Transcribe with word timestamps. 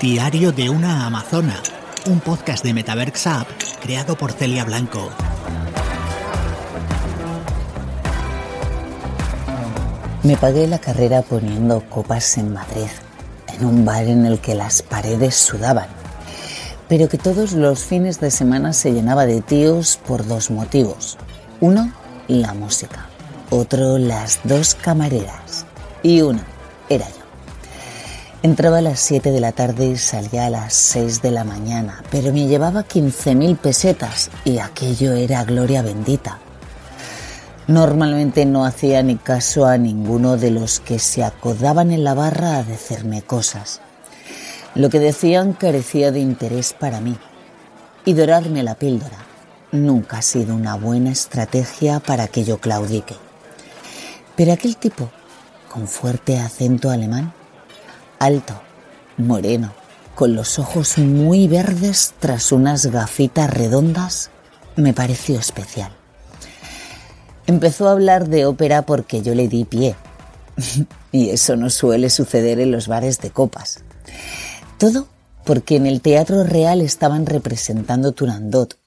Diario 0.00 0.52
de 0.52 0.68
una 0.68 1.06
Amazona, 1.06 1.62
un 2.04 2.20
podcast 2.20 2.62
de 2.62 2.74
Metaverse 2.74 3.30
App 3.30 3.48
creado 3.80 4.14
por 4.14 4.32
Celia 4.32 4.62
Blanco. 4.64 5.08
Me 10.22 10.36
pagué 10.36 10.66
la 10.66 10.78
carrera 10.80 11.22
poniendo 11.22 11.80
copas 11.88 12.36
en 12.36 12.52
Madrid, 12.52 12.90
en 13.56 13.64
un 13.64 13.86
bar 13.86 14.04
en 14.04 14.26
el 14.26 14.38
que 14.38 14.54
las 14.54 14.82
paredes 14.82 15.34
sudaban, 15.34 15.88
pero 16.88 17.08
que 17.08 17.16
todos 17.16 17.52
los 17.52 17.84
fines 17.84 18.20
de 18.20 18.30
semana 18.30 18.74
se 18.74 18.92
llenaba 18.92 19.24
de 19.24 19.40
tíos 19.40 19.98
por 20.06 20.26
dos 20.26 20.50
motivos. 20.50 21.16
Uno, 21.60 21.90
la 22.28 22.52
música. 22.52 23.06
Otro, 23.48 23.96
las 23.96 24.40
dos 24.44 24.74
camareras. 24.74 25.64
Y 26.02 26.20
uno, 26.20 26.40
era 26.90 27.08
yo. 27.08 27.25
Entraba 28.46 28.78
a 28.78 28.80
las 28.80 29.00
7 29.00 29.32
de 29.32 29.40
la 29.40 29.50
tarde 29.50 29.86
y 29.86 29.96
salía 29.96 30.46
a 30.46 30.50
las 30.50 30.72
6 30.72 31.20
de 31.20 31.32
la 31.32 31.42
mañana, 31.42 32.04
pero 32.12 32.32
me 32.32 32.46
llevaba 32.46 32.84
15.000 32.84 33.58
pesetas 33.58 34.30
y 34.44 34.58
aquello 34.58 35.14
era 35.14 35.42
gloria 35.42 35.82
bendita. 35.82 36.38
Normalmente 37.66 38.46
no 38.46 38.64
hacía 38.64 39.02
ni 39.02 39.16
caso 39.16 39.66
a 39.66 39.78
ninguno 39.78 40.36
de 40.36 40.52
los 40.52 40.78
que 40.78 41.00
se 41.00 41.24
acodaban 41.24 41.90
en 41.90 42.04
la 42.04 42.14
barra 42.14 42.58
a 42.58 42.62
decirme 42.62 43.20
cosas. 43.20 43.80
Lo 44.76 44.90
que 44.90 45.00
decían 45.00 45.52
carecía 45.52 46.12
de 46.12 46.20
interés 46.20 46.72
para 46.72 47.00
mí. 47.00 47.18
Y 48.04 48.12
dorarme 48.12 48.62
la 48.62 48.76
píldora 48.76 49.18
nunca 49.72 50.18
ha 50.18 50.22
sido 50.22 50.54
una 50.54 50.76
buena 50.76 51.10
estrategia 51.10 51.98
para 51.98 52.28
que 52.28 52.44
yo 52.44 52.58
claudique. 52.58 53.16
Pero 54.36 54.52
aquel 54.52 54.76
tipo, 54.76 55.10
con 55.68 55.88
fuerte 55.88 56.38
acento 56.38 56.90
alemán, 56.90 57.32
alto, 58.18 58.60
moreno, 59.16 59.72
con 60.14 60.34
los 60.34 60.58
ojos 60.58 60.98
muy 60.98 61.46
verdes 61.48 62.14
tras 62.18 62.52
unas 62.52 62.86
gafitas 62.86 63.50
redondas, 63.50 64.30
me 64.76 64.94
pareció 64.94 65.38
especial. 65.38 65.92
Empezó 67.46 67.88
a 67.88 67.92
hablar 67.92 68.28
de 68.28 68.46
ópera 68.46 68.82
porque 68.82 69.22
yo 69.22 69.34
le 69.34 69.48
di 69.48 69.64
pie. 69.64 69.94
y 71.12 71.30
eso 71.30 71.56
no 71.56 71.70
suele 71.70 72.10
suceder 72.10 72.60
en 72.60 72.70
los 72.70 72.88
bares 72.88 73.20
de 73.20 73.30
copas. 73.30 73.84
Todo 74.78 75.08
porque 75.44 75.76
en 75.76 75.86
el 75.86 76.00
Teatro 76.00 76.44
Real 76.44 76.80
estaban 76.80 77.24
representando 77.24 78.12
Turandot 78.12 78.78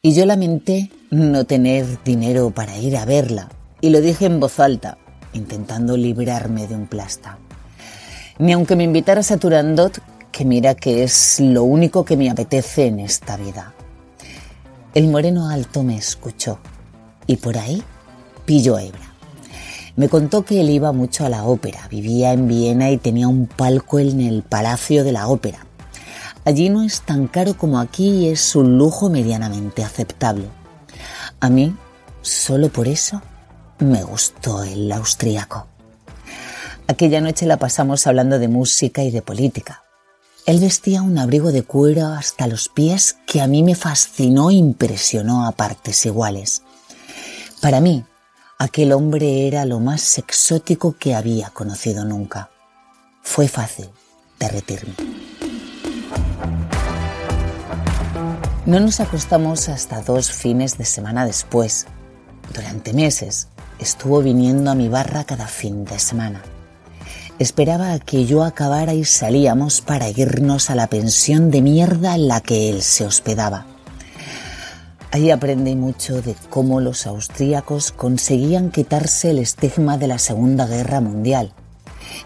y 0.00 0.14
yo 0.14 0.24
lamenté 0.24 0.90
no 1.10 1.44
tener 1.44 2.02
dinero 2.04 2.50
para 2.50 2.78
ir 2.78 2.96
a 2.96 3.04
verla 3.04 3.48
y 3.80 3.90
lo 3.90 4.00
dije 4.00 4.26
en 4.26 4.40
voz 4.40 4.60
alta, 4.60 4.98
intentando 5.32 5.96
librarme 5.96 6.66
de 6.66 6.76
un 6.76 6.86
plasta. 6.86 7.38
Ni 8.38 8.52
aunque 8.52 8.76
me 8.76 8.84
invitaras 8.84 9.30
a 9.30 9.38
que 9.38 10.44
mira 10.44 10.74
que 10.74 11.02
es 11.02 11.40
lo 11.40 11.64
único 11.64 12.04
que 12.04 12.16
me 12.16 12.28
apetece 12.28 12.86
en 12.86 13.00
esta 13.00 13.36
vida. 13.36 13.72
El 14.94 15.08
moreno 15.08 15.48
alto 15.48 15.82
me 15.82 15.96
escuchó 15.96 16.58
y 17.26 17.36
por 17.36 17.56
ahí 17.56 17.82
Pillo 18.44 18.78
Hebra. 18.78 19.14
Me 19.96 20.10
contó 20.10 20.44
que 20.44 20.60
él 20.60 20.68
iba 20.68 20.92
mucho 20.92 21.24
a 21.24 21.30
la 21.30 21.44
ópera, 21.44 21.88
vivía 21.88 22.32
en 22.32 22.46
Viena 22.46 22.90
y 22.90 22.98
tenía 22.98 23.28
un 23.28 23.46
palco 23.46 23.98
en 23.98 24.20
el 24.20 24.42
Palacio 24.42 25.04
de 25.04 25.12
la 25.12 25.28
Ópera. 25.28 25.66
Allí 26.44 26.68
no 26.68 26.82
es 26.82 27.00
tan 27.00 27.28
caro 27.28 27.56
como 27.56 27.80
aquí 27.80 28.08
y 28.08 28.28
es 28.28 28.54
un 28.54 28.76
lujo 28.76 29.08
medianamente 29.08 29.82
aceptable. 29.82 30.44
A 31.40 31.48
mí, 31.48 31.74
solo 32.20 32.68
por 32.68 32.88
eso, 32.88 33.22
me 33.78 34.02
gustó 34.04 34.62
el 34.62 34.92
austríaco. 34.92 35.66
Aquella 36.88 37.20
noche 37.20 37.46
la 37.46 37.56
pasamos 37.56 38.06
hablando 38.06 38.38
de 38.38 38.48
música 38.48 39.02
y 39.02 39.10
de 39.10 39.22
política. 39.22 39.82
Él 40.46 40.60
vestía 40.60 41.02
un 41.02 41.18
abrigo 41.18 41.52
de 41.52 41.62
cuero 41.62 42.06
hasta 42.06 42.46
los 42.46 42.68
pies 42.68 43.16
que 43.26 43.40
a 43.40 43.46
mí 43.46 43.62
me 43.62 43.74
fascinó 43.74 44.50
e 44.50 44.54
impresionó 44.54 45.46
a 45.46 45.52
partes 45.52 46.06
iguales. 46.06 46.62
Para 47.60 47.80
mí, 47.80 48.04
Aquel 48.58 48.92
hombre 48.92 49.46
era 49.46 49.66
lo 49.66 49.80
más 49.80 50.16
exótico 50.16 50.96
que 50.96 51.14
había 51.14 51.50
conocido 51.50 52.06
nunca. 52.06 52.48
Fue 53.22 53.48
fácil 53.48 53.90
derretirme. 54.40 54.94
No 58.64 58.80
nos 58.80 59.00
acostamos 59.00 59.68
hasta 59.68 60.00
dos 60.00 60.30
fines 60.30 60.78
de 60.78 60.86
semana 60.86 61.26
después. 61.26 61.86
Durante 62.54 62.94
meses 62.94 63.48
estuvo 63.78 64.22
viniendo 64.22 64.70
a 64.70 64.74
mi 64.74 64.88
barra 64.88 65.24
cada 65.24 65.46
fin 65.46 65.84
de 65.84 65.98
semana. 65.98 66.42
Esperaba 67.38 67.92
a 67.92 67.98
que 67.98 68.24
yo 68.24 68.44
acabara 68.44 68.94
y 68.94 69.04
salíamos 69.04 69.82
para 69.82 70.08
irnos 70.08 70.70
a 70.70 70.74
la 70.74 70.86
pensión 70.86 71.50
de 71.50 71.60
mierda 71.60 72.14
en 72.14 72.28
la 72.28 72.40
que 72.40 72.70
él 72.70 72.80
se 72.80 73.04
hospedaba. 73.04 73.66
Ahí 75.10 75.30
aprendí 75.30 75.76
mucho 75.76 76.22
de 76.22 76.34
cómo 76.48 76.80
los 76.80 77.06
austríacos 77.06 77.92
conseguían 77.92 78.70
quitarse 78.70 79.30
el 79.30 79.38
estigma 79.38 79.98
de 79.98 80.08
la 80.08 80.18
Segunda 80.18 80.66
Guerra 80.66 81.00
Mundial. 81.00 81.52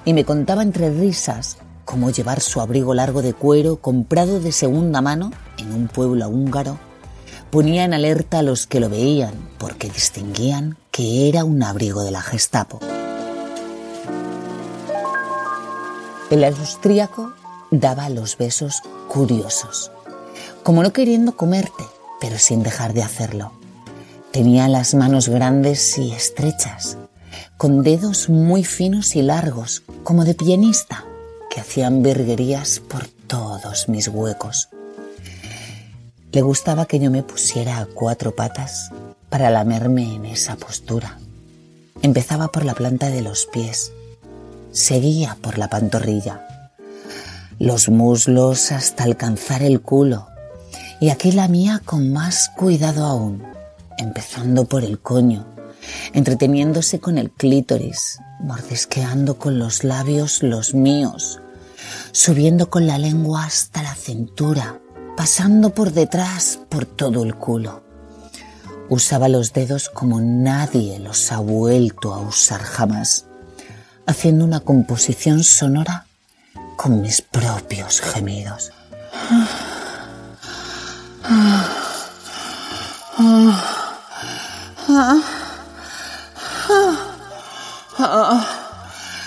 Y 0.04 0.14
me 0.14 0.24
contaba 0.24 0.62
entre 0.62 0.90
risas 0.90 1.58
cómo 1.84 2.10
llevar 2.10 2.40
su 2.40 2.60
abrigo 2.60 2.94
largo 2.94 3.20
de 3.20 3.34
cuero 3.34 3.76
comprado 3.76 4.38
de 4.38 4.52
segunda 4.52 5.00
mano 5.00 5.32
en 5.58 5.72
un 5.72 5.88
pueblo 5.88 6.28
húngaro 6.28 6.78
ponía 7.50 7.84
en 7.84 7.94
alerta 7.94 8.38
a 8.38 8.42
los 8.42 8.68
que 8.68 8.78
lo 8.78 8.88
veían 8.88 9.34
porque 9.58 9.90
distinguían 9.90 10.76
que 10.92 11.28
era 11.28 11.44
un 11.44 11.62
abrigo 11.62 12.02
de 12.02 12.12
la 12.12 12.22
Gestapo. 12.22 12.78
El 16.30 16.44
austríaco 16.44 17.32
daba 17.72 18.08
los 18.08 18.38
besos 18.38 18.82
curiosos, 19.08 19.90
como 20.62 20.84
no 20.84 20.92
queriendo 20.92 21.36
comerte, 21.36 21.82
pero 22.20 22.38
sin 22.38 22.62
dejar 22.62 22.92
de 22.92 23.02
hacerlo. 23.02 23.50
Tenía 24.30 24.68
las 24.68 24.94
manos 24.94 25.28
grandes 25.28 25.98
y 25.98 26.12
estrechas, 26.12 26.98
con 27.56 27.82
dedos 27.82 28.28
muy 28.28 28.62
finos 28.62 29.16
y 29.16 29.22
largos, 29.22 29.82
como 30.04 30.24
de 30.24 30.34
pianista, 30.34 31.04
que 31.52 31.60
hacían 31.60 32.00
virguerías 32.00 32.78
por 32.78 33.08
todos 33.26 33.88
mis 33.88 34.06
huecos. 34.06 34.68
Le 36.30 36.42
gustaba 36.42 36.86
que 36.86 37.00
yo 37.00 37.10
me 37.10 37.24
pusiera 37.24 37.80
a 37.80 37.86
cuatro 37.86 38.36
patas 38.36 38.92
para 39.30 39.50
lamerme 39.50 40.14
en 40.14 40.26
esa 40.26 40.54
postura. 40.54 41.18
Empezaba 42.02 42.52
por 42.52 42.64
la 42.64 42.74
planta 42.74 43.08
de 43.08 43.20
los 43.20 43.46
pies, 43.46 43.92
seguía 44.72 45.36
por 45.40 45.58
la 45.58 45.68
pantorrilla, 45.68 46.46
los 47.58 47.88
muslos 47.88 48.72
hasta 48.72 49.04
alcanzar 49.04 49.62
el 49.62 49.80
culo, 49.80 50.28
y 51.00 51.10
aquí 51.10 51.32
la 51.32 51.48
mía 51.48 51.82
con 51.84 52.12
más 52.12 52.50
cuidado 52.56 53.04
aún, 53.04 53.42
empezando 53.98 54.64
por 54.64 54.84
el 54.84 54.98
coño, 54.98 55.46
entreteniéndose 56.12 57.00
con 57.00 57.18
el 57.18 57.30
clítoris, 57.30 58.18
mordisqueando 58.40 59.38
con 59.38 59.58
los 59.58 59.84
labios 59.84 60.42
los 60.42 60.74
míos, 60.74 61.40
subiendo 62.12 62.70
con 62.70 62.86
la 62.86 62.98
lengua 62.98 63.44
hasta 63.44 63.82
la 63.82 63.94
cintura, 63.94 64.80
pasando 65.16 65.74
por 65.74 65.92
detrás 65.92 66.60
por 66.68 66.86
todo 66.86 67.24
el 67.24 67.34
culo. 67.34 67.82
Usaba 68.88 69.28
los 69.28 69.52
dedos 69.52 69.88
como 69.88 70.20
nadie 70.20 70.98
los 70.98 71.30
ha 71.30 71.38
vuelto 71.38 72.12
a 72.14 72.20
usar 72.20 72.60
jamás, 72.60 73.26
haciendo 74.06 74.44
una 74.44 74.60
composición 74.60 75.44
sonora 75.44 76.06
con 76.76 77.00
mis 77.00 77.20
propios 77.22 78.00
gemidos. 78.00 78.72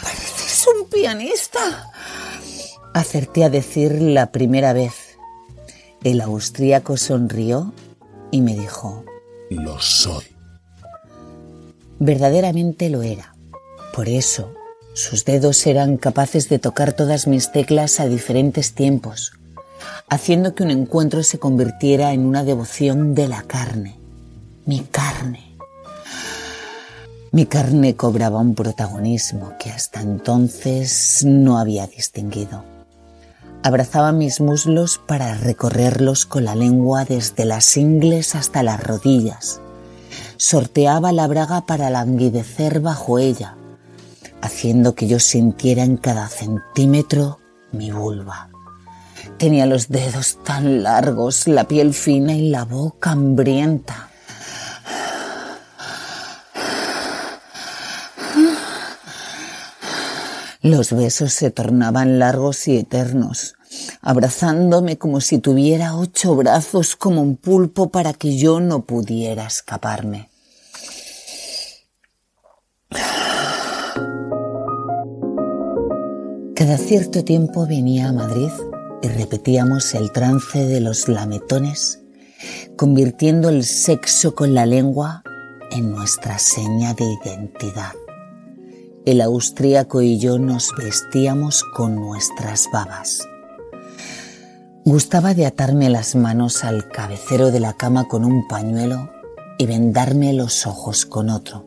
Pareces 0.02 0.68
un 0.68 0.90
pianista. 0.90 1.92
Acerté 2.94 3.44
a 3.44 3.50
decir 3.50 4.02
la 4.02 4.32
primera 4.32 4.74
vez. 4.74 5.18
El 6.04 6.22
austríaco 6.22 6.98
sonrió 6.98 7.74
y 8.32 8.42
me 8.42 8.56
dijo, 8.56 9.06
Lo 9.50 9.80
soy. 9.80 10.26
Verdaderamente 12.00 12.90
lo 12.90 13.04
era. 13.04 13.36
Por 13.94 14.10
eso, 14.10 14.54
sus 14.94 15.26
dedos 15.26 15.66
eran 15.66 15.98
capaces 15.98 16.50
de 16.50 16.60
tocar 16.60 16.94
todas 16.94 17.28
mis 17.28 17.52
teclas 17.52 18.00
a 18.00 18.08
diferentes 18.08 18.74
tiempos 18.74 19.34
haciendo 20.10 20.54
que 20.54 20.64
un 20.64 20.72
encuentro 20.72 21.24
se 21.24 21.40
convirtiera 21.40 22.14
en 22.14 22.26
una 22.26 22.44
devoción 22.44 23.16
de 23.16 23.28
la 23.28 23.44
carne, 23.44 23.96
mi 24.66 24.82
carne. 24.82 25.56
Mi 27.32 27.48
carne 27.48 27.96
cobraba 27.96 28.40
un 28.40 28.54
protagonismo 28.54 29.54
que 29.58 29.72
hasta 29.72 30.02
entonces 30.02 31.24
no 31.26 31.58
había 31.58 31.88
distinguido. 31.88 32.64
Abrazaba 33.64 34.12
mis 34.12 34.40
muslos 34.40 35.02
para 35.08 35.34
recorrerlos 35.36 36.26
con 36.26 36.46
la 36.46 36.54
lengua 36.54 37.06
desde 37.06 37.46
las 37.46 37.76
ingles 37.78 38.36
hasta 38.36 38.62
las 38.62 38.84
rodillas. 38.84 39.62
Sorteaba 40.38 41.12
la 41.12 41.26
braga 41.28 41.66
para 41.66 41.90
languidecer 41.90 42.82
bajo 42.82 43.18
ella, 43.18 43.56
haciendo 44.44 44.94
que 44.94 45.08
yo 45.08 45.20
sintiera 45.20 45.84
en 45.84 45.98
cada 45.98 46.28
centímetro 46.28 47.40
mi 47.72 47.92
vulva 47.92 48.50
Tenía 49.38 49.66
los 49.66 49.90
dedos 49.90 50.38
tan 50.44 50.84
largos, 50.84 51.48
la 51.48 51.66
piel 51.66 51.94
fina 51.94 52.34
y 52.34 52.50
la 52.50 52.66
boca 52.66 53.12
hambrienta. 53.12 54.10
Los 60.62 60.94
besos 60.94 61.34
se 61.34 61.52
tornaban 61.52 62.20
largos 62.20 62.68
y 62.70 62.78
eternos, 62.78 63.56
abrazándome 64.02 64.98
como 64.98 65.20
si 65.20 65.40
tuviera 65.40 65.96
ocho 65.96 66.36
brazos 66.36 66.96
como 66.96 67.22
un 67.22 67.36
pulpo 67.36 67.90
para 67.90 68.14
que 68.14 68.38
yo 68.38 68.62
no 68.62 68.84
pudiera 68.84 69.46
escaparme. 69.46 70.30
Cada 76.64 76.78
cierto 76.78 77.26
tiempo 77.26 77.68
venía 77.68 78.08
a 78.08 78.14
Madrid 78.14 78.50
y 79.02 79.10
repetíamos 79.10 79.94
el 79.96 80.14
trance 80.14 80.66
de 80.66 80.80
los 80.80 81.10
lametones, 81.10 82.00
convirtiendo 82.78 83.50
el 83.50 83.66
sexo 83.66 84.34
con 84.34 84.54
la 84.54 84.66
lengua 84.66 85.24
en 85.72 85.92
nuestra 85.92 86.40
seña 86.40 86.94
de 86.94 87.04
identidad. 87.04 87.92
El 89.06 89.20
austríaco 89.20 90.02
y 90.02 90.20
yo 90.20 90.40
nos 90.40 90.72
vestíamos 90.78 91.66
con 91.76 91.96
nuestras 91.96 92.70
babas. 92.72 93.28
Gustaba 94.86 95.34
de 95.34 95.46
atarme 95.46 95.90
las 95.90 96.16
manos 96.16 96.64
al 96.64 96.88
cabecero 96.88 97.52
de 97.52 97.60
la 97.60 97.74
cama 97.74 98.08
con 98.08 98.24
un 98.24 98.48
pañuelo 98.48 99.12
y 99.58 99.66
vendarme 99.66 100.32
los 100.32 100.66
ojos 100.66 101.06
con 101.06 101.30
otro, 101.30 101.66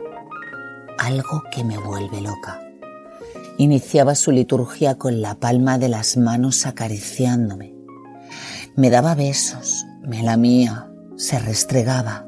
algo 0.98 1.42
que 1.52 1.64
me 1.64 1.76
vuelve 1.76 2.22
loca. 2.22 2.65
Iniciaba 3.58 4.14
su 4.14 4.32
liturgia 4.32 4.96
con 4.96 5.22
la 5.22 5.36
palma 5.36 5.78
de 5.78 5.88
las 5.88 6.18
manos 6.18 6.66
acariciándome. 6.66 7.74
Me 8.74 8.90
daba 8.90 9.14
besos, 9.14 9.86
me 10.02 10.22
lamía, 10.22 10.90
se 11.16 11.38
restregaba, 11.38 12.26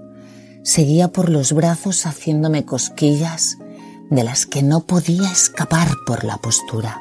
seguía 0.62 1.08
por 1.08 1.28
los 1.28 1.52
brazos 1.52 2.06
haciéndome 2.06 2.64
cosquillas 2.64 3.58
de 4.08 4.24
las 4.24 4.46
que 4.46 4.62
no 4.62 4.86
podía 4.86 5.30
escapar 5.30 5.88
por 6.06 6.24
la 6.24 6.38
postura. 6.38 6.98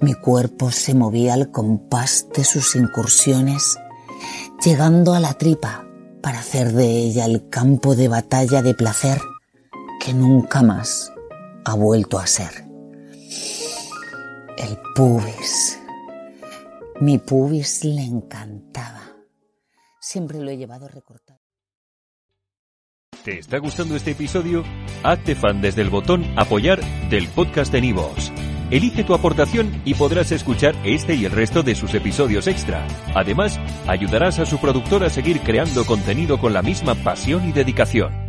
Mi 0.00 0.14
cuerpo 0.14 0.70
se 0.70 0.94
movía 0.94 1.34
al 1.34 1.50
compás 1.50 2.28
de 2.34 2.44
sus 2.44 2.76
incursiones, 2.76 3.76
llegando 4.64 5.12
a 5.12 5.20
la 5.20 5.34
tripa 5.34 5.86
para 6.22 6.38
hacer 6.38 6.72
de 6.72 6.86
ella 6.86 7.26
el 7.26 7.50
campo 7.50 7.94
de 7.94 8.08
batalla 8.08 8.62
de 8.62 8.72
placer 8.72 9.20
que 10.00 10.14
nunca 10.14 10.62
más 10.62 11.12
ha 11.66 11.74
vuelto 11.74 12.18
a 12.18 12.26
ser 12.26 12.67
el 14.58 14.76
pubis. 14.94 15.80
Mi 17.00 17.18
pubis 17.18 17.84
le 17.84 18.02
encantaba. 18.02 19.02
Siempre 20.00 20.38
lo 20.40 20.50
he 20.50 20.56
llevado 20.56 20.88
recortado. 20.88 21.40
¿Te 23.24 23.38
está 23.38 23.58
gustando 23.58 23.94
este 23.94 24.12
episodio? 24.12 24.64
Hazte 25.02 25.34
fan 25.34 25.60
desde 25.60 25.82
el 25.82 25.90
botón 25.90 26.24
apoyar 26.36 26.80
del 27.08 27.28
podcast 27.28 27.72
de 27.72 27.80
Nivos. 27.82 28.32
Elige 28.70 29.04
tu 29.04 29.14
aportación 29.14 29.80
y 29.84 29.94
podrás 29.94 30.32
escuchar 30.32 30.74
este 30.84 31.14
y 31.14 31.24
el 31.24 31.32
resto 31.32 31.62
de 31.62 31.74
sus 31.74 31.94
episodios 31.94 32.46
extra. 32.46 32.86
Además, 33.14 33.58
ayudarás 33.86 34.38
a 34.38 34.46
su 34.46 34.58
productor 34.58 35.04
a 35.04 35.10
seguir 35.10 35.40
creando 35.40 35.86
contenido 35.86 36.38
con 36.38 36.52
la 36.52 36.62
misma 36.62 36.94
pasión 36.96 37.48
y 37.48 37.52
dedicación. 37.52 38.27